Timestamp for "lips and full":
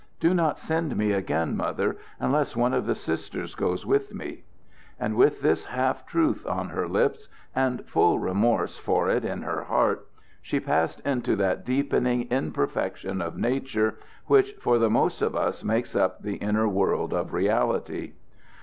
6.87-8.17